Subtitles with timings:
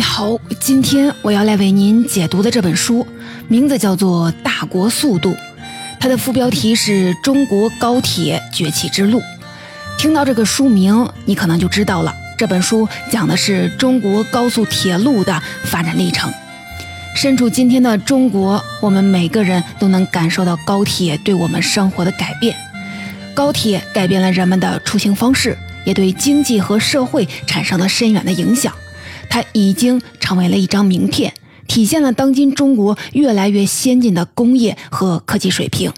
[0.00, 3.06] 你好，今天我要来为您解读的这本书，
[3.48, 5.28] 名字叫做《大国速度》，
[6.00, 9.20] 它的副标题是中国高铁崛起之路。
[9.98, 16.32] 听到这个书名，你可能就知道了，这本书讲的是中国高速铁路的发展历程。
[17.14, 22.56] 身处今天的中国，我们每个人都能感受到高铁对我们生活的改变。
[23.34, 28.72] 高铁改变了人们的出行方式，也对经济和社会产生了深远的影响。
[29.30, 31.32] 它已经成为了一张名片，
[31.66, 35.90] 体现了当今中国越来越先进的工业和科技水平。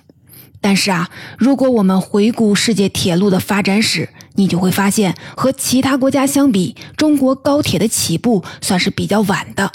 [0.61, 9.71] 但是啊，如果我们回顾世界铁路的发展史，你就会发现，和其他国家相比，中国高铁的起步算是比较晚的。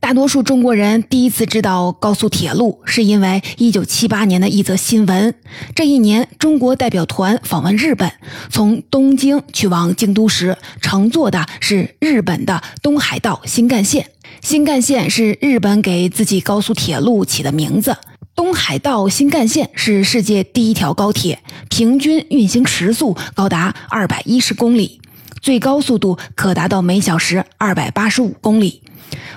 [0.00, 5.34] 大多数中国人第一次知道高速铁路，是因为1978年的一则新闻。
[5.74, 8.10] 这一年，中国代表团访问日本，
[8.50, 14.08] 从东京去往京都时，乘坐的是日本的东海道新干线。
[14.40, 17.96] 新干线是日本给自己高速铁路起的名字。
[18.42, 21.38] 东海道新干线是世界第一条高铁，
[21.70, 25.00] 平均运行时速高达二百一十公里，
[25.40, 28.81] 最高速度可达到每小时二百八十五公里。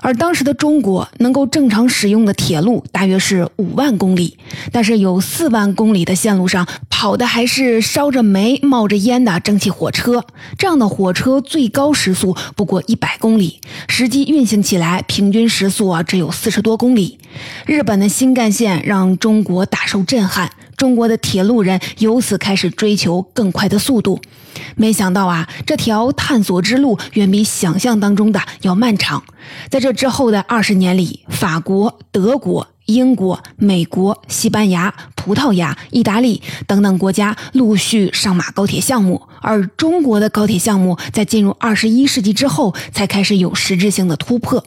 [0.02, 4.38] 而当时的中国能够正常使用的铁路大约是五万公里，
[4.72, 10.26] 但是有四万公里的线路上跑的还是烧着煤、冒着烟的蒸汽火车。
[10.58, 17.18] 这样的火车最高时速不过一百公里，实际运行起来平均时速啊只有四十多公里。
[17.66, 20.52] 日本的新干线让中国大受震撼。
[20.78, 24.20] 中国的铁路人由此开始追求更快的速度，
[24.76, 29.24] 没想到啊，这条探索之路远比想象当中的要漫长。
[29.70, 44.64] 在这之后的二十年里，法国、德国、英国、美国、西班牙、葡萄牙、意大利等等国家陆续上马高铁项目，而中国的高铁项目在进入二十一世纪之后才开始有实质性的突破。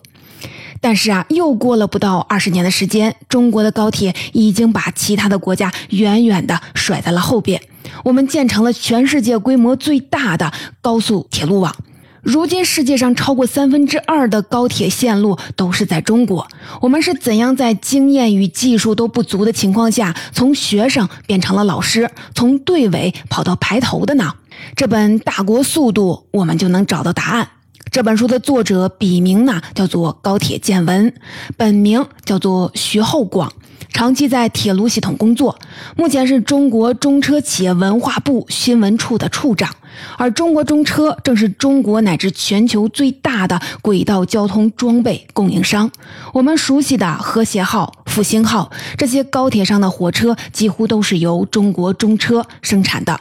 [0.81, 7.61] 但是啊，又过了不到二十年的时间，中国的高铁已经把其他的国家远远的甩在了后边。
[8.05, 11.75] 我们建成了全世界规模最大的高速铁路网。
[12.21, 16.47] 如今，世界上超过三分之二的高铁线路都是在中国。
[16.83, 24.35] 我们是怎样在经验与技术都不足的情况下，从学生变成了老师，从队尾跑到排头的呢？
[24.77, 27.49] 这本《大国速度》，我们就能找到答案。
[27.91, 31.15] 这本书的作者笔名呢叫做高铁见闻，
[31.57, 33.53] 本名叫做徐厚广，
[33.93, 35.59] 长期在铁路系统工作，
[35.97, 39.75] 目前是中国中车企业文化部新闻处的处长。
[40.17, 45.91] 而中国中车正是中国乃至全球最大的轨道交通装备供应商。
[46.35, 53.19] 我们熟悉的和谐号、复兴号这些高铁上的火车，几乎都是由中国中车生产的。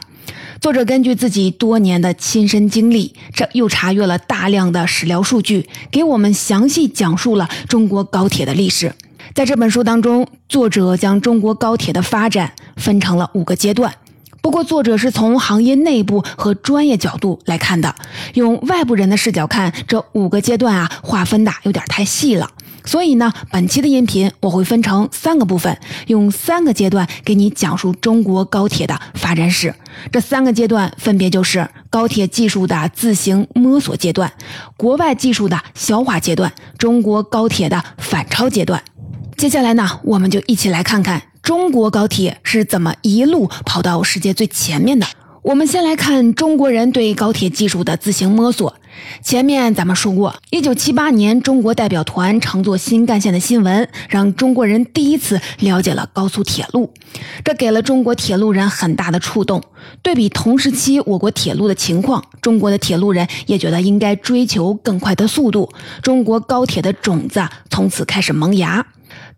[0.60, 8.92] 作者根据自己多年的亲身经历，这又查阅了大量的史料数据，给我们详细讲述了中国高铁的历史。
[9.34, 13.94] 在这本书当中，作者将中国高铁的发展分成了五个阶段。
[14.42, 17.94] 不过，作者是从行业内部和专业角度来看的，
[18.34, 22.50] 用外部人的视角看这五个阶段啊，划分的有点太细了。
[22.88, 29.74] 所以呢，本期的音频我会分成三个部分，用三个阶段给你讲述中国高铁的发展史。
[30.10, 34.32] 这三个阶段分别就是高铁技术的自行摸索阶段、
[34.78, 38.82] 国外技术的消化阶段、中国高铁的反超阶段。
[39.36, 45.06] 接下来呢，我们就一起来看看中国高铁是怎么一路跑到世界最前面的。
[45.48, 48.76] 我们先来看中国人对高铁技术的自行摸索。
[49.22, 56.92] 前面咱们说过，一九七八年中国代表团乘坐新干线的新闻，让中国人第一次了解了高速铁路，
[57.42, 59.62] 这给了中国铁路人很大的触动。
[60.02, 65.72] 对比同时期我国铁路的情况，中国的铁路人也觉得应该追求更快的速度。
[66.02, 68.86] 中国高铁的种子从此开始萌芽。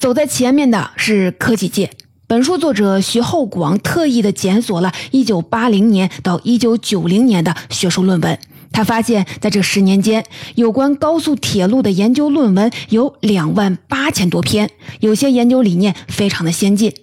[0.01, 1.89] 走在前面的是科技界。
[2.31, 8.39] 本书作者徐厚广特意的检索了1980年到1990年的学术论文，
[8.71, 10.25] 他发现，在这十年间，
[10.55, 16.95] 有关高速铁路的研究论文有两万八千多篇，有些研究理念非常的先进。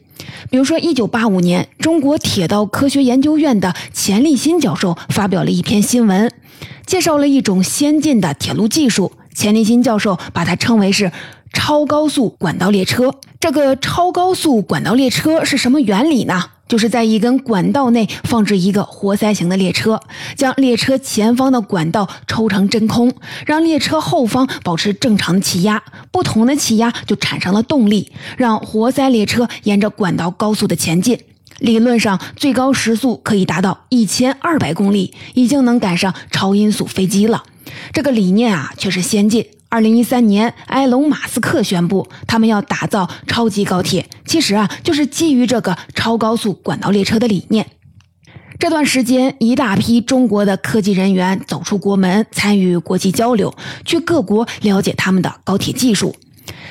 [0.50, 6.32] 比如说，1985年，中国铁道科学研究院的钱立新教授发表了一篇新闻，
[6.86, 9.12] 介绍了一种先进的铁路技术。
[9.36, 11.12] 钱立新教授把它称为是。
[11.54, 16.46] 超高速管道列车，这个超高速管道列车是什么原理呢？
[16.68, 20.02] 就是在一根管道内放置一个活塞型的列车，
[20.36, 23.14] 将列车前方的管道抽成真空，
[23.46, 25.82] 让列车后方保持正常的气压，
[26.12, 31.20] 不同的气压就产生了动力，让活塞列车沿着管道高速的前进。
[31.60, 37.44] 理论上最高时速可以达到一千二百公里，已经能赶上超音速飞机了。
[37.94, 39.46] 这个理念啊，确实先进。
[39.70, 47.68] 二零一三年，埃隆·马斯克宣布他们要打造超级高铁，其实啊，就是基于这个超高速管道列车的理念。
[48.58, 53.54] 这段时间，一大批中国的科技人员走出国门，参与国际交流，
[53.84, 56.16] 去各国了解他们的高铁技术。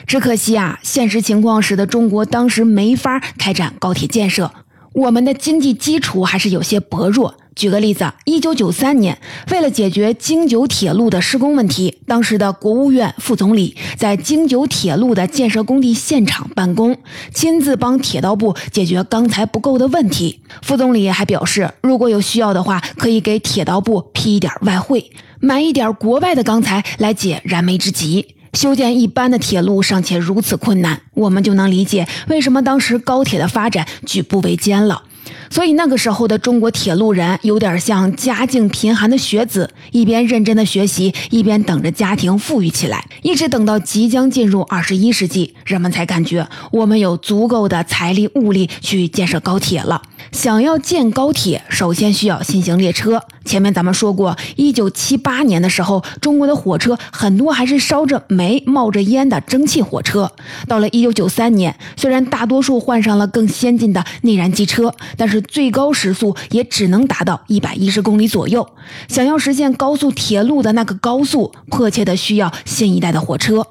[0.07, 4.51] 只可惜啊，现实情况使得中国当时没法开展高铁建设，
[4.95, 7.35] 我们的经济基础还是有些薄弱。
[7.57, 9.19] 举个例子，一九九三年，
[9.51, 16.99] 为了解决京九铁路的施工问题，当时的国务院副总理在京九铁路的建设工地现场办公，
[17.33, 20.43] 亲自帮铁道部解决钢材不够的问题。
[20.61, 25.11] 副总理还表示，如果有需要的话，可以给铁道部批一点外汇，
[25.41, 28.35] 买一点国外的钢材来解燃眉之急。
[28.53, 35.05] 修建一般的铁路尚且如此困难，我们就能理解为什么当时高铁的发展举步维艰了。
[35.51, 50.03] 所以那个时候的中国铁路人有点像家境贫寒的学子，一边认真的学习，一边等着家庭富裕起来，一直等到即将进入二十一世纪，人们才感觉我们有足够的财力物力去建设高铁了。
[50.33, 53.23] 想要建高铁，首先需要新型列车。
[53.45, 60.31] 前面咱们说过，一九七八年的时候，中国的火车很多还是烧着煤、冒着烟的蒸汽火车。
[60.67, 68.69] 到了一九九三年，虽然大多数换上了更先进的内燃机车，但是最高时速也只能达到一百一十公里左右。
[69.09, 73.67] 想要实现高速铁路的那个高速，迫切的需要新一代的火车。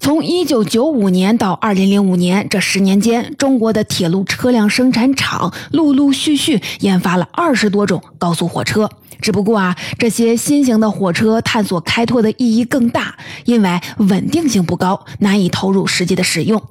[0.00, 8.88] 从一九九五年到二零零五年这十年间，中国的铁路车辆生产厂陆陆续续研发了二十多种高速火车。
[9.20, 16.62] 只不过啊，这些新型的火车探索开拓的意义更大，因为稳定性不高，难以投入实际的使用。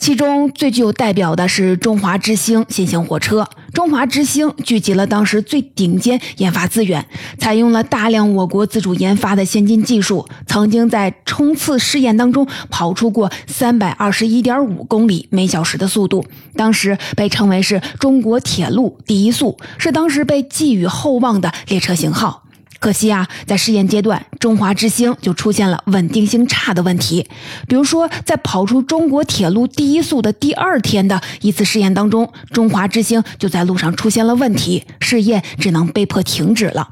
[0.00, 3.46] 其中最具有代表的是中华之星新型火车。
[3.74, 7.04] 中华之星聚集了当时最顶尖研发资源，
[7.38, 16.24] 采用了大量我国自主研发的先进技术，曾经在冲刺试验当中跑出过三百二十一点五公里每小时的速度，
[16.54, 22.44] 当时被称为是中国铁路第一速，是当时被寄予厚望的列车型号。
[22.78, 27.26] 可惜啊，在试验阶段，中华之星就出现了稳定性差的问题。
[27.66, 36.88] 比如说，在跑出中国铁路第一速的第二天的一次试验当中，中华之星就在路上出现了问题，试验只能被迫停止了。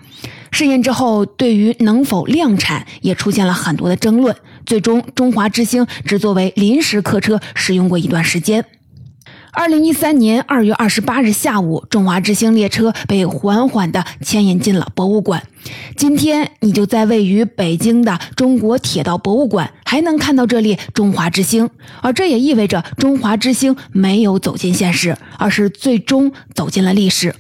[0.51, 4.35] 试验之后，对于能否量产也出现了很多的争论。
[4.65, 8.65] 最终，中华之星只作为临时客车使用过一段时间。
[9.57, 15.43] 二零一三年二月二十八日下午，中华之星列车被缓缓地牵引进了博物馆。
[15.97, 21.71] 今天，你就在位于北京的中国铁道博物馆，还能看到这列中华之星。
[22.03, 27.35] 而这也意味着中华之星没有走进现实，而是最终走进了历史。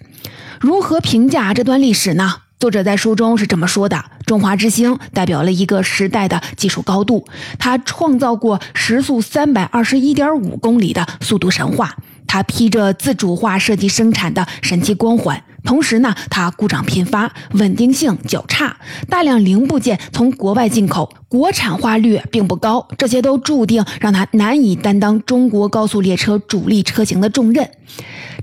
[0.59, 2.37] 如何评价这段历史呢？
[2.59, 7.27] 作者在书中是这么说的：中华之星代表了一个时代的技术高度，
[7.59, 11.95] 它创造过时速三百二十一点五公里的速度神话，
[12.27, 15.45] 它披着自主化设计生产的神奇光环。
[15.67, 18.77] 同时呢，它故障频发，稳定性较差，
[19.11, 27.69] 大量零部件从国外进口，国产化率并不高，这些都注定让它难以担当中国高速列车主力车型的重任。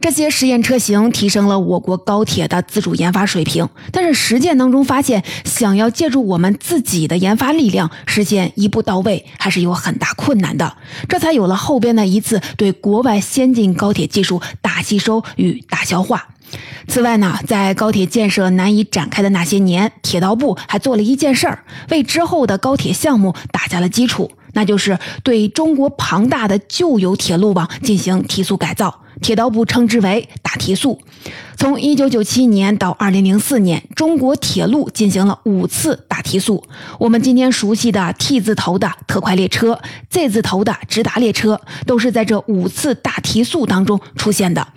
[0.02, 10.76] 这些实验车型提升了我国高铁的自主研发水平，但是实践当中发现，想要借助我们自己的研发力量实现一步到位，还是有很大困难的。
[11.08, 16.28] 这才有了后边的一次对国外先进高铁技术大吸收与大消化。
[16.88, 29.00] 此外呢，在高铁建设难以展开的那些年，铁道部还做了一件事儿，为之后的高铁项目打下了基础，那就是对中国庞大的旧有铁路网进行提速改造。
[29.22, 31.00] 铁道部称之为“大提速”。
[31.56, 36.62] 从1997年到2004年，中国铁路进行了五次大提速。
[37.00, 39.80] 我们今天熟悉的 T 字头的特快列车、
[40.10, 44.68] Z 字头的直达列车，都是在这五次大提速当中出现的。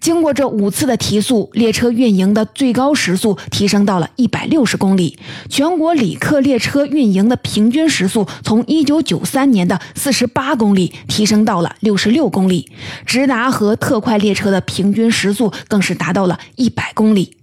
[0.00, 5.18] 经过这五次的提速，列车运营的最高时速提升到了一百六十公里。
[5.48, 12.70] 全国旅客列车运营的平均时速从一九九三年的四十八公里提升到了六十六公里。
[13.06, 17.37] 直达和特快列车的平均时速更是达到了一百公里。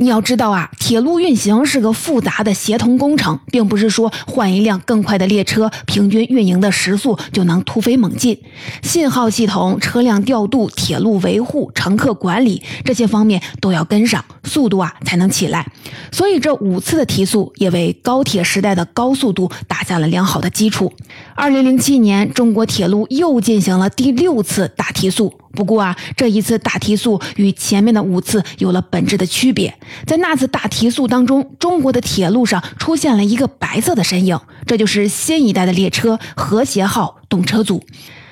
[0.00, 8.38] 你要知道啊，铁路运行是个复杂的协同工程，并不是说换一辆更快的列车，平均运营的时速就能突飞猛进。
[8.80, 15.66] 信号系统、车辆调度、铁路维护、乘客管理这些方面都要跟上，速度啊才能起来。
[16.12, 20.92] 所以这五次的提速也为高铁时代的高速度打下了良好的基础。
[21.34, 25.37] 二零零七年，中国铁路又进行了第六次大提速。
[25.52, 29.74] 不过啊，这一次大提速与前面的五次有了本质的区别。
[30.06, 37.84] 在那次大提速当中，中国的铁路上出现了一个白色的身影，这就是新一代的列车——和谐号动车组。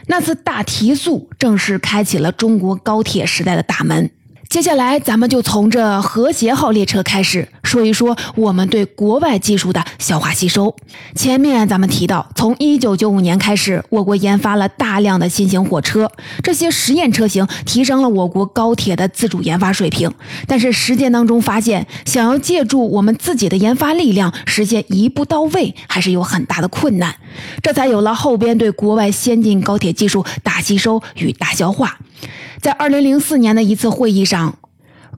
[0.09, 4.11] 那次大提速正式开启了中国高铁时代的大门。
[4.49, 10.75] 接下来，咱们就从这和谐号列车开始说一说我们对国外技术的消化吸收。
[11.15, 16.11] 前面咱们提到，从1995年开始，我国研发了大量的新型火车，
[16.43, 20.11] 这些实验车型提升了我国高铁的自主研发水平。
[20.47, 27.15] 但是实践当中发现，想要借助我们自己的研发力量实现一步到位，还是有很大的困难。
[27.63, 31.99] 这才有了后边对国外先进高铁技术大吸收与大消化。
[32.61, 34.59] 在二零零四年的一次会议上，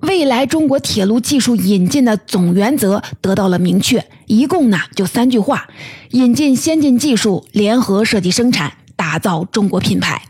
[0.01, 5.67] 未来中国铁路技术引进的总原则得到了明确，一共呢就三句话：
[6.11, 10.23] 引进先进技术，联合设计生产，打造中国品牌。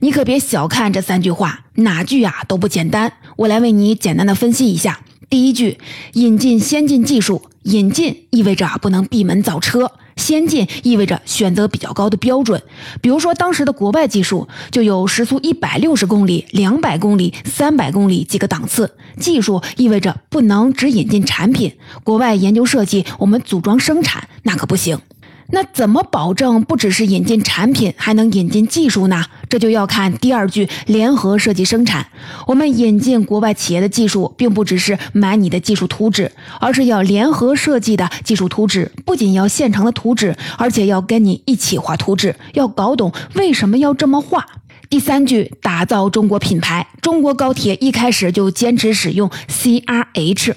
[0.00, 3.12] 你可别小看这三句话，哪句啊都不简单。
[3.36, 5.00] 我来为你简单的分析一下。
[5.28, 5.78] 第一句，
[6.12, 9.92] 引进先进技术，引进意味着啊不能闭门造车。
[10.16, 12.62] 先进意味着选择比较高的标准，
[13.00, 18.94] 比如说当时的国外技术就有时速一百六十公里、两百公里、三百公里几个档次。
[19.18, 21.72] 技术意味着不能只引进产品，
[22.04, 24.96] 国外研究设计，我们组装生产那可不行。
[25.50, 29.24] 那怎么保证不只是引进产品，还能引进技术呢？
[29.48, 32.06] 这就要看第二句联合设计生产。
[32.46, 38.90] 我们引进国外企业的技术，并不只是买你的技术图纸，而是要联合设计的技术图纸。
[39.04, 44.46] 不仅要现成的图纸，而且要跟你一起画图纸，要搞懂为什么要这么画。
[44.88, 50.54] 第三句打造中国品牌，中国高铁一开始就坚持使用 CRH，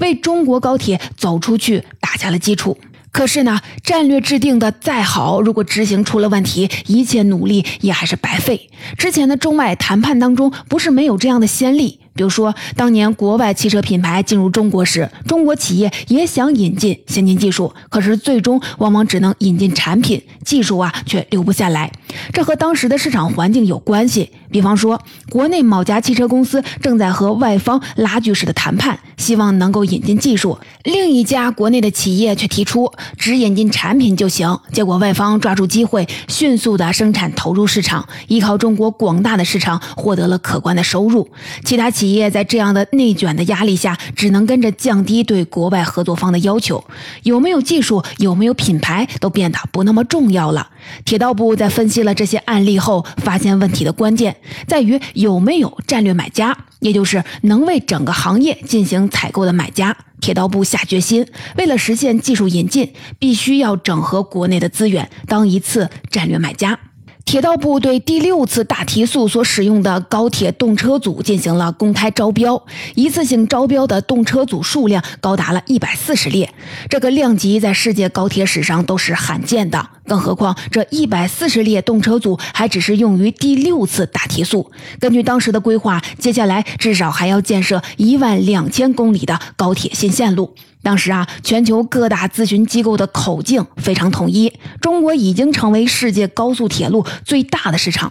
[0.00, 2.78] 为中国高铁走出去打下了基础。
[3.12, 8.70] 可是呢，战略制定的再好，如果执行出了问题，一切努力也还是白费。
[8.96, 12.00] 之前的中外谈判当中，不是没有这样的先例。
[12.14, 21.90] 比如说，当年国外汽车品牌进入中国时，中国企业也想引进先进技术，可是最终往往只能引进产品，技术啊却留不下来。
[22.32, 24.30] 这和当时的市场环境有关系。
[24.52, 34.60] 比方说，国内某家汽车公司正在和外方拉锯式的谈判，希望能够引进技术；另一家国内的企业却提出只引进产品就行。
[34.70, 41.28] 结果外方抓住机会，迅速的生产投入市场，依靠中国广大的市场获得了可观的收入。
[41.64, 46.84] 其他企业在这样的内卷的压力下，只能跟着降低对国外合作方的要求，
[47.22, 50.68] 有没有技术，有没有品牌，都变得不那么重要了。
[51.04, 54.36] 铁道部在分析了这些案例后，发现问题的关键
[54.66, 59.96] 在于有没有战略买家，也就是能为整个行业进行采购的买家。
[60.20, 66.78] 铁道部下决心，为了实现技术引进，必须要整合国内的资源，当一次战略买家。
[67.24, 72.62] 铁道部对第六次大提速所使用的高铁动车组进行了公开招标，
[72.94, 76.52] 一次性招标的动车组数量高达了一百四十列，
[76.90, 79.88] 这个量级在世界高铁史上都是罕见的。
[80.06, 84.70] 更何况这一百四十列动车组还只是用于第六次大提速。
[84.98, 90.54] 根据当时的规划，接下来至少还要建设一万两千公里的高铁新线路。
[90.82, 98.10] 当时啊，全球各大咨询机构的口径非常统一，中国已经成为世界高速铁路最大的市场。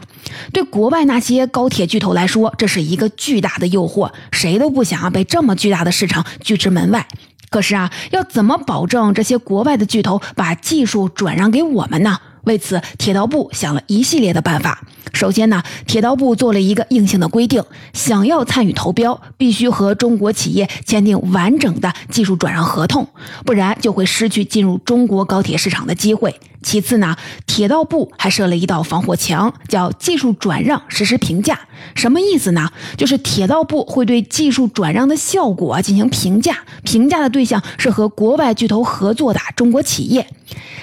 [0.53, 7.05] 对国外那些高铁巨头来说，这是一个巨大的诱惑，谁都不想啊被这么巨大的市场拒之门外。
[7.49, 12.17] 可是啊，要怎么保证这些国外的巨头把技术转让给我们呢？
[12.43, 14.83] 为此，铁道部想了一系列的办法。
[15.13, 23.07] 首先呢，铁道部做了一个硬性的规定：想要参与投标，必须和中国企业签订完整的技术转让合同，
[23.45, 26.39] 不然就会失去进入中国高铁市场的机会。
[26.61, 27.15] 其次呢，
[27.45, 31.59] 铁道部还设了一道防火墙，叫技术转让实施评价。
[31.95, 32.69] 什么意思呢？
[32.95, 40.27] 就是铁道部会对技术转让的效果进行评价，评价的对象是和国外巨头合作的中国企业。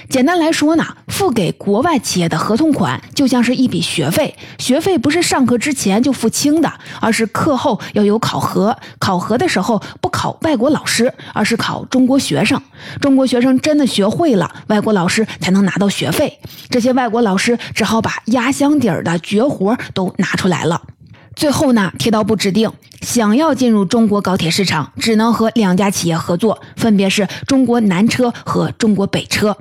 [0.09, 12.61] 简单来说呢，付给国外企业的合同款就像是一笔学费，学费不是上课之前就付清的，而是课后要有考核，考核的时候不考外国老师，而是考中国学生。
[13.01, 16.39] 中国学生真的学会了，外国老师才能拿到学费。
[16.71, 20.81] 这些外国老师只好把压箱底儿的绝活都拿出来了。
[21.37, 29.57] 最后呢，铁道部指定，想要进入中国高铁市场，只能和两家企业合作，分别是中国南车和中国北车。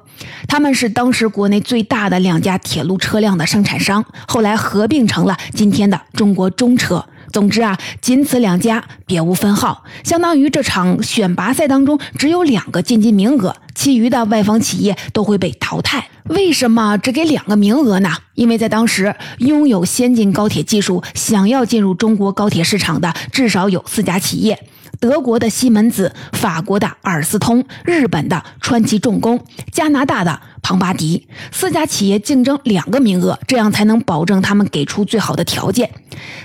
[0.47, 7.05] 他们是当时国内最大的两家铁路车辆的生产商，后来合并成了今天的中国中车。
[7.31, 16.09] 总之啊，仅此两家，别无分号，相当于这场选拔赛当中只有两个晋级名额，其余的外方企业都会被淘汰。
[16.25, 18.11] 为什么只给两个名额呢？
[18.35, 24.59] 因为在当时，拥有先进高铁技术、想要进入中国高铁市场的至少有四家企业。
[24.99, 29.39] 德国的西门子、法国的阿尔斯通、日本的川崎重工、
[29.71, 35.89] 加拿大的庞巴迪四家企业竞争两个名额，这样才能保证他们给出最好的条件。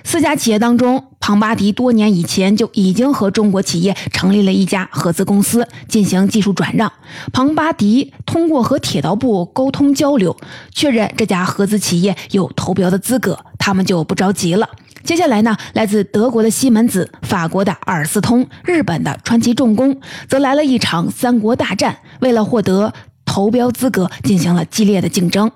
[0.05, 6.93] 四家企业当中，庞巴迪多年以前就已经和中国企业成立了一家合资公司进行技术转让。
[7.33, 10.37] 庞巴迪通过和铁道部沟通交流，
[10.75, 14.69] 确认这家合资企业有投标的资格，他们就不着急了。
[15.05, 22.93] 接下来呢，来自德国的西门子、法国的阿尔斯通、日本的川崎重工，则来了一场三国大战，为了获得
[23.25, 25.51] 投标资格，进行了激烈的竞争。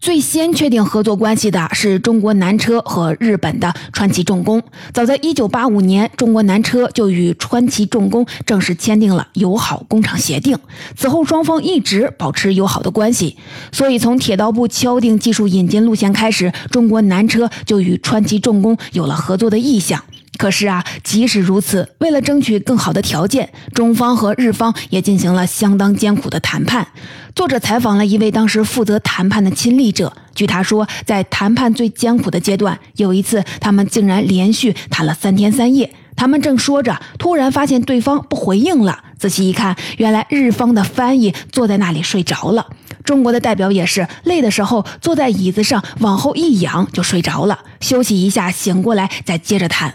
[0.00, 4.62] 最先确定合作关系的是中国南车和日本的川崎重工。
[4.94, 10.58] 早在1985年，中国南车就与川崎重工正式签订了友好工厂协定。
[10.96, 13.36] 此后，双方一直保持友好的关系。
[13.72, 20.02] 所以，从铁道部敲定技术引进路线开始，中国南车就与川崎重工有了合作的意向。
[20.40, 26.86] 可是啊，即使如此，为了争取更好的条件，中方和日方也进行了相当艰苦的谈判。
[27.34, 35.94] 作者采访了一位当时负责谈判的亲历者，据他说，在谈判最艰苦的阶段，有一次他们竟然连续谈了三天三夜。
[36.16, 39.04] 他们正说着，突然发现对方不回应了。
[39.18, 42.66] 仔细一看，原来日方的翻译坐在那里睡着了。
[43.04, 49.92] 中国的代表也是累的时候坐在椅子上往后一仰就睡着了，休息一下醒过来再接着谈。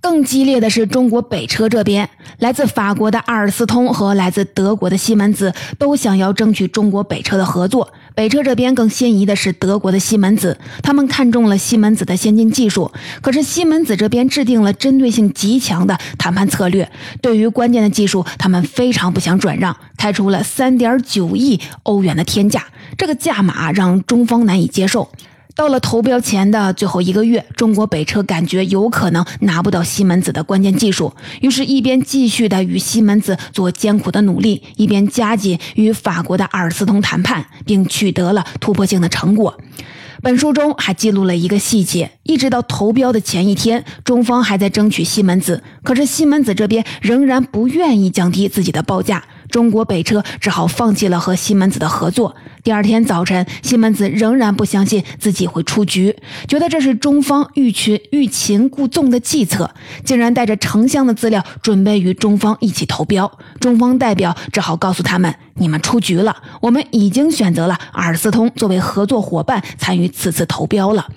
[0.00, 7.92] 更激烈的是，中国北车这边，来自法国的阿尔斯通和来自德国的西门子都想要争取中国北车的合作。
[8.14, 12.90] 北车这边更心仪的是德国的西门子，他们看中了西门子的先进技术。
[13.20, 16.90] 可是西门子这边制定了针对性极强的谈判策略，
[17.20, 22.66] 对于关键的技术，他们非常不想转让，开出了三点九亿欧元的天价，
[22.96, 25.10] 这个价码让中方难以接受。
[25.60, 39.54] 到了投标前的最后一个月，中国北车感觉有可能拿不到西门子的关键技术，于是，一边继续的与西门子做艰苦的努力，一边加紧与法国的阿尔斯通谈判，并取得了突破性的成果。
[40.22, 49.22] 本书中还记录了一个细节：一直到投标的前一天，中方还在争取西门子，可是西门子这边仍然不愿意降低自己的报价。
[49.50, 52.34] 中国北车只好放弃了和西门子的合作。
[52.62, 56.14] 第二天早晨，西门子仍然不相信自己会出局，
[56.46, 59.70] 觉得这是中方欲擒欲擒故纵的计策，
[60.04, 63.30] 竟然带着成箱的资料准备与中方一起投标。
[63.60, 71.08] 中方代表只好告诉他们：“你们出局了，我们已经选择了阿尔斯通作为合作伙伴参与此次投标了。”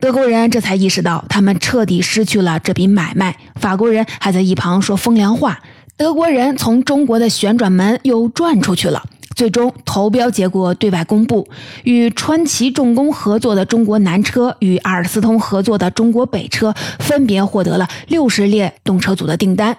[0.00, 3.36] 德国人这才意识到，他们彻底失去了这笔买卖。
[3.56, 5.60] 法国人还在一旁说风凉话。
[6.00, 9.04] 德国人从中国的旋转门又转出去了。
[9.36, 11.46] 最终投标结果对外公布，
[11.84, 19.76] 与川崎重工合作的中国南车与阿尔斯通合作的中国北车分别获得了六十列动车组的订单。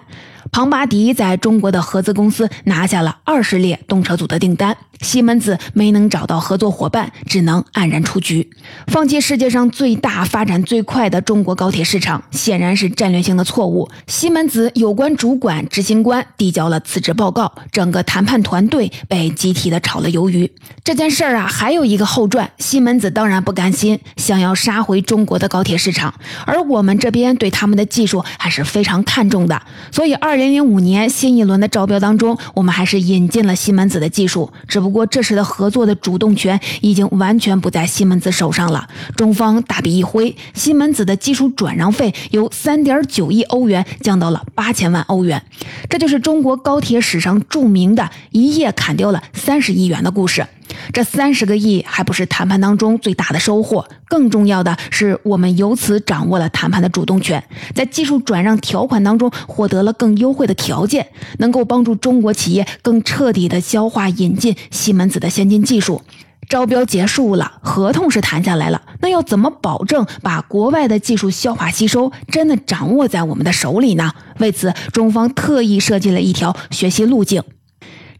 [0.52, 8.50] 庞巴迪在中国的合资公司拿下了二十列动车组的订单，西门子没能找到合作伙伴，只能黯然出局，
[8.86, 13.88] 放弃世界上最大、发展最快的中国高铁市场，显然是战略性的错误。
[14.06, 20.50] 西门子有关主管执行官递交了辞职报告，整个谈判团队被集体的炒了鱿鱼。
[20.84, 26.12] 这件事儿啊，还有一个后传，西门子当然不甘心，想要杀回中国的高铁市场，
[26.46, 30.36] 而我们这边对他们的技术还是非常看重的，所以二。
[30.42, 38.88] 零零五年新一轮的招标当中，我们还是引进了西门子的技术，只不过过这时的合作的主动权已经完全不在西门子手上了。
[39.16, 45.42] 中方大笔一挥，西门子的基础转让费由三点九亿欧元降到了八千万欧元，
[45.88, 50.46] 这就是中国高铁史上著名的一夜砍掉了三十亿元的故事。
[50.92, 57.42] 这三十个亿还不是谈判当中最大的收获，更重要的是，我们由此掌握了谈判的主动权，
[57.74, 61.06] 在技术转让条款当中获得了更优惠的条件，
[61.38, 66.02] 能够帮助中国企业更彻底的消化引进西门子的先进技术。
[66.48, 74.12] 招标结束了，合同是谈下来了，那要怎么保证把国外的技术消化吸收，真的掌握在我们的手里呢？
[74.38, 77.42] 为此，中方特意设计了一条学习路径。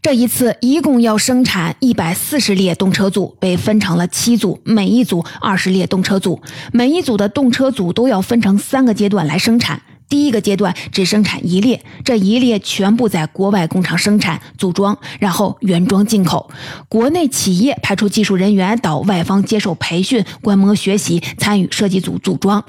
[0.03, 6.41] 这一次一共要生产一百四十列动车组，被分成了七组，每一组二十列动车组，
[6.73, 9.81] 每一组的动车组都要分成三个阶段来生产。
[10.13, 16.51] 第一个阶段只生产一列，这一列全部在国外工厂生产组装，然后原装进口。
[16.87, 22.63] 国内企业派出技术人员到外方接受培训、观摩学习，参与设计组组装。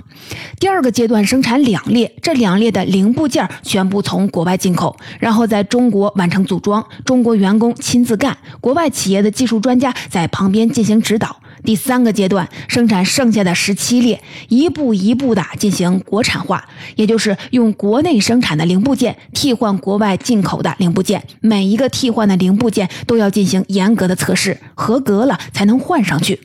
[0.59, 11.37] 第二个阶段生产两列，这两列的零部件全部从国外进口，然后在中国完成组装，中国员工亲自干，国外企业的技术专家在旁边进行指导。
[11.65, 26.41] 第三个阶段生产剩下的十七列，一步一步的进行国产化，也就是用国内生产的零部件替换国外进口的零部件，每一个替换的零部件都要进行严格的测试，合格了才能换上去。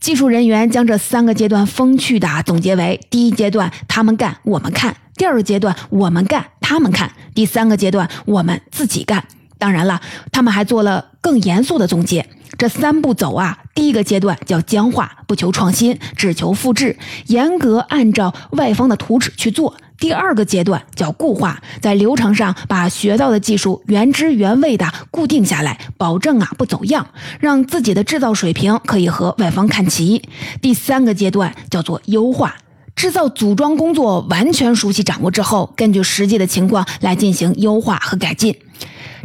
[0.00, 9.24] 技术人员将这三个阶段风趣的总结为：第一阶段他们干我们看，第二阶段我们干他们看，第三个阶段我们自己干。
[9.58, 10.00] 当然了，
[10.32, 12.28] 他们还做了更严肃的总结。
[12.58, 19.74] 这三步走啊，第一个阶段叫僵化，不求创新，只求复制，严格按照外方的图纸去做。
[19.98, 27.06] 第二个阶段叫固化，在流程上把学到的技术原汁原味的固定下来，保证啊不走样，
[27.38, 30.22] 让自己的制造水平可以和外方看齐。
[30.60, 32.56] 第三个阶段叫做优化，
[32.96, 38.56] 制造组装工作完全熟悉掌握之后，根据实际的情况来进行优化和改进。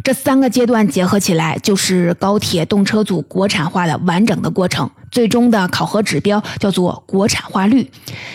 [0.02, 4.90] 这三个阶段结合起来，就是高铁动车组国产化的完整的过程。
[5.10, 7.90] 最终的考核指标叫做国产化率。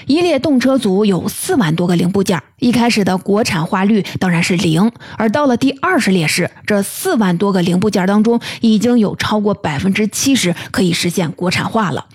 [0.08, 12.06] 一列动车组有四万多个零部件，一开始的国产化率当然是零，而到了第二十列时，这四万多个零部件当中，已经有超过百分之七十可以实现国产化了。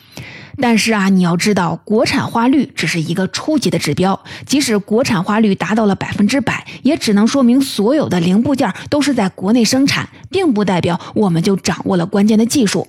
[0.61, 4.19] 但是啊，你要知道，国产化率只是一个初级的指标。
[4.45, 12.89] 即使国产化率达到了百分之百，也只能说明所有的零部件都是在国内生产，并不代表我们就掌握了关键的技术。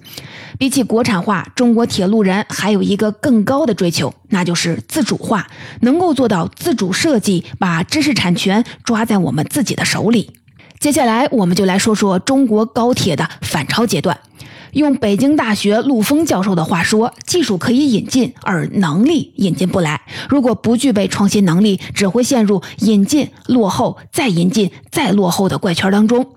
[0.58, 5.48] 比起国产化，中国铁路人还有一个更高的追求，那就是自主化，
[5.82, 10.32] 能够做到自主设计，把知识产权抓在我们自己的手里。
[10.80, 14.18] 接下来，我们就来说说中国高铁的反超阶段。
[14.74, 20.02] 用北京大学陆峰教授的话说，技术可以引进，而能力引进不来。
[20.30, 26.28] 如果不具备创新能力，只会陷入引进落后、再引进再落后的怪圈当中。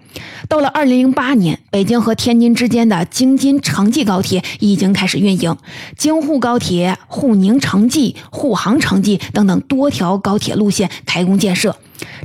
[0.48, 5.56] 到了二零零八年，北京和天津之间的京津城际高铁已经开始运营，
[5.96, 11.76] 京沪高铁、沪宁城际、沪杭城际等等多条高铁路线开工建设。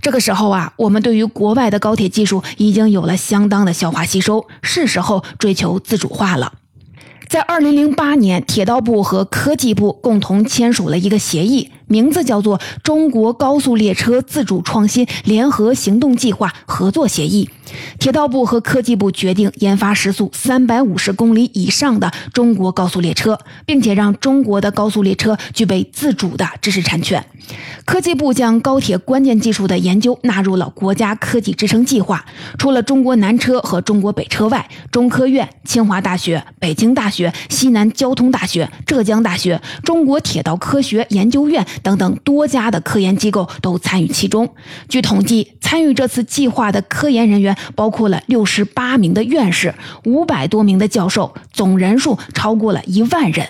[0.01, 6.53] 这个时候啊，我们对于国外的高铁技术已经有了相当的消化吸收，是时候追求自主化了。
[7.27, 11.71] 在二零零八年，铁道部和科技部共同签署了一个协议。
[11.87, 17.49] 名字叫做《中国高速列车自主创新联合行动计划合作协议》，
[17.97, 27.25] 铁道部和科技部决定研发时速三百五十公里以上的中国高速列车，并且让中国的高速列车具备自主的知识产权。
[27.85, 32.25] 科技部将高铁关键技术的研究纳入了国家科技支撑计划。
[32.57, 41.65] 除了中国南车和中国北车外，中科院、清华大学、北京大学、西南交通大学、浙江大学、中国铁道科学研究院。
[41.83, 44.49] 等等多家的科研机构都参与其中。
[44.89, 49.73] 据统计，参与这次计划的科研人员包括了六十八名的院士、
[50.05, 53.47] 五百多名的教授，总人数超过了一万人。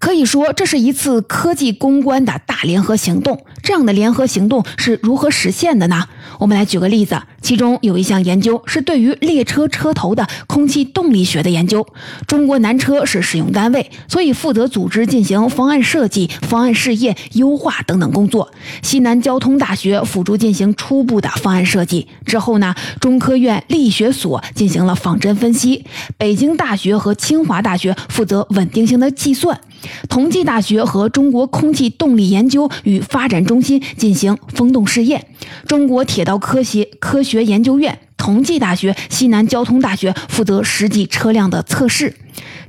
[0.00, 3.44] 可以说，这是一次科技攻关的大联合行动。
[3.62, 6.08] 这样的联合行动是如何实现的呢？
[6.38, 11.86] 我们来举个例子，其中有一项研究是对于列车车头的空气动力学的研究。
[12.26, 18.50] 中国南车是使用单位，所以负责组织进行方案设计、方案试验、优化等等工作。
[18.82, 25.84] 西南交通大学辅助进行初步的方案设计之后呢，中科院力学所进行了仿真分析，
[26.16, 29.60] 北京大学和清华大学负责稳定性的计算。
[30.08, 35.26] 同济大学和中国空气动力研究与发展中心进行风洞试验，
[35.66, 42.14] 中国铁道科学科学研究院、同济大学、西南交通大学负责实际车辆的测试。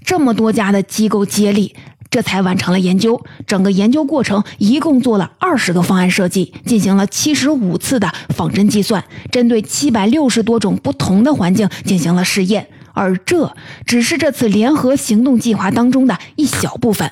[0.03, 1.75] 这么多家的机构接力，
[2.09, 3.23] 这才完成了研究。
[3.45, 12.67] 整个研究过程一共做了二十个方案设计，进行了七十五次的仿真计算，针对七百六十多种不同的环境进行了试验。
[12.93, 17.11] 而这只是这次联合行动计划当中的一小部分。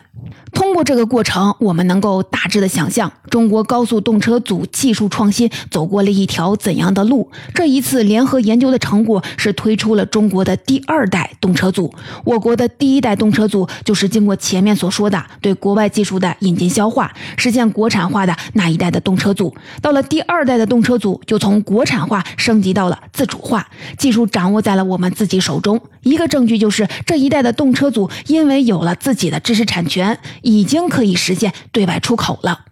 [0.54, 7.30] 通过这个过程，我们能够大致的想象中国高速动车组技术创新走过了一条怎样的路。
[7.54, 11.94] 这一次联合研究的成果是推出了中国的第二代动车组。
[12.26, 19.54] 我国的第一代动车组就是经过前面所说的对国外技术的引进消化，实现国产化的那一代的动车组。
[19.82, 25.80] 到了第二代的动车组，就从国产化升级到了自主化，技术掌握在了我们自己手中。
[26.04, 30.18] 一个证据就是这一代的动车组，因为有了自己的知识产权。
[30.42, 32.66] 已经可以实现对外出口了。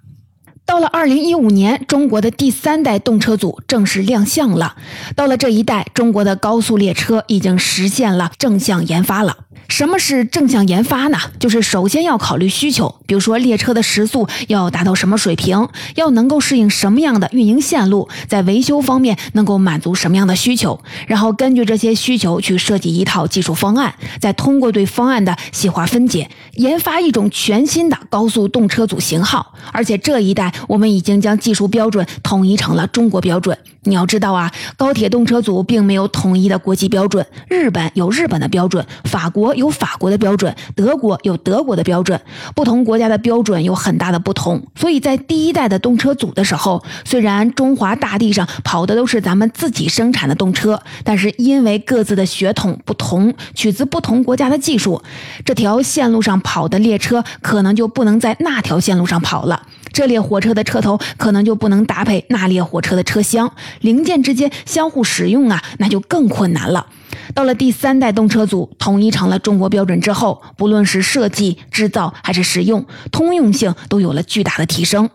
[0.67, 4.75] 到了二零一五年，中国的第三代动车组正式亮相了。
[5.15, 9.37] 到了这一代，中国的高速列车已经实现了正向研发了。
[9.69, 11.17] 什么是正向研发呢？
[11.39, 29.53] 就是首先要考虑需求，比如说列车的时速要达到什么水平，要能够适应什么样的运营线路，在维修方面能够满足什么样的需求，然后根据这些需求去设计一套技术方案，再通过对方案的细化分解，研发一种全新的高速动车组型号。
[29.73, 33.57] 而且这一代，我们已经将技术标准统一成了中国标准。
[33.83, 42.19] 你要知道啊，高铁动车组并没有统一的国际标准，日本有日本的标准，法国有法国的标准，德国有德国的标准，
[42.53, 44.61] 不同国家的标准有很大的不同。
[44.75, 55.01] 所以在第一代的动车组的时候，虽然中华大地上跑的都是咱们自己生产的动车，但是因为各自的血统不同，取自不同国家的技术，
[55.45, 59.63] 这条线路上跑的列车可能就不能在那条线路上跑了。
[59.91, 66.87] 这列火车的车头可能就不能搭配那列火车的车厢，零件之间相互使用啊，那就更困难了。
[67.33, 75.09] 到了第三代动车组统一成了中国标准之后，不论是设计、制造还是使用，通用性都有了巨大的提升。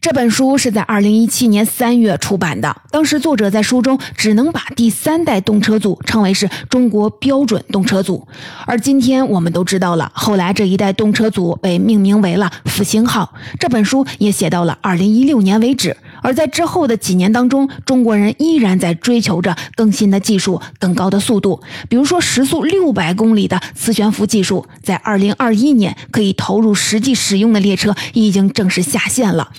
[0.00, 2.76] 这本书是在二零一七年三月出版的。
[2.90, 8.26] 当时作者在书中只能把第三代动车组称为是中国标准动车组，
[8.66, 13.32] 而今天我们都知道了，后来这一代动车组被命名为了复兴号。
[13.58, 15.96] 这本书也写到了二零一六年为止。
[16.22, 21.62] 而在之后的几年当中，中国人依然在追求着更新的技术、更高的速度。
[21.88, 29.50] 比如说，时速六百公里的磁悬浮技术，在二零二一年可以投入实际使用的列车已经正式下线了。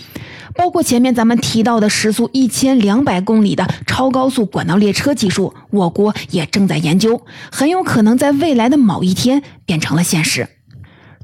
[0.56, 10.50] 包括前面咱们提到的时速一千两百公里的超高速管道列车技术，我国也正在研究，很有可能在未来的某一天变成了现实。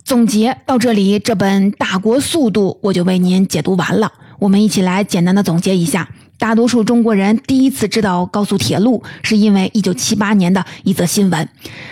[0.03, 4.11] 总结到这里，这本《大国速度》我就为您解读完了。
[4.43, 6.09] 我们一起来简单的总结一下。
[6.37, 11.47] 大多数中国人第一次知道高速铁路，是因为1978年的一则新闻。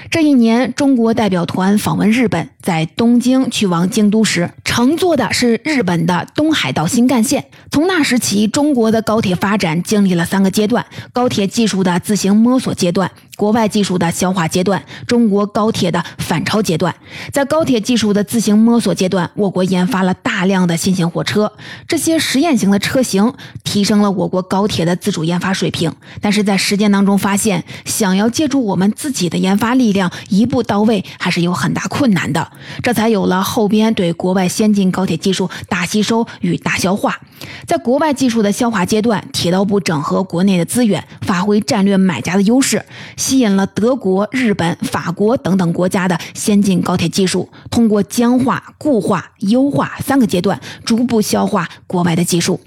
[0.10, 7.46] 这一年，中国代表团访问日本，在东京去往京都时，乘坐的是日本的东海道新干线。
[7.72, 13.10] 从那时起，中国的高铁发展经历了三个阶段：高铁技术的自行摸索阶段。
[13.42, 16.96] 国外技术的消化阶段，中国高铁的反超阶段，
[17.34, 21.52] 在高铁技术的自行摸索阶段，我国研发了大量的新型火车，
[21.88, 25.92] 这些实验型的车型提升了我国高铁的自主研发水平。
[26.22, 32.52] 但是在实践当中发现，想要借助我们自己的研发力量一步到位，还是有很大困难的。
[32.84, 37.20] 这才有了后边对国外先进高铁技术大吸收与大消化。
[37.66, 42.84] 在国外技术的消化阶段，铁道部整合国内的资源，发挥战略买家的优势。
[43.18, 52.60] 吸引了德国、日本、法国等等国家的先进高铁技术，通过僵化、固化、优化三个阶段，逐步消化国外的技术。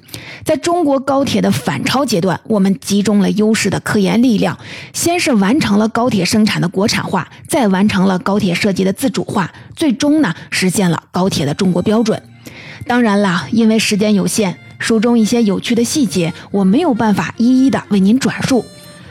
[0.44, 4.58] 在中国高铁的反超阶段，我们集中了优势的科研力量，
[4.92, 12.22] 先是完成了高铁生产的国产化，再完成了高铁设计的自主化，最终呢实现了高铁的中国标准。
[12.86, 18.64] 当然啦，因为时间有限，书中一些有趣的细节我没有办法一一的为您转述。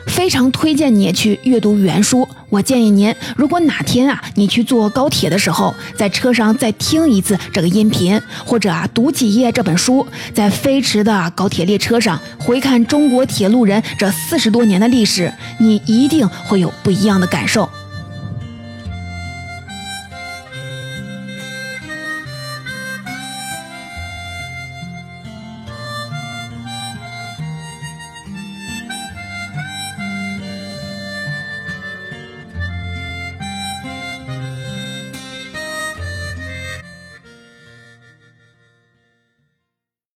[0.06, 2.28] 非常推荐你去阅读原书。
[2.50, 17.66] 我建议您，如果哪天啊，你去坐高铁的时候，在车上再听一次这个音频，或者啊读几页这本书，在飞驰的高铁列车上回看中国铁路人这四十多年的历史，你一定会有不一样的感受。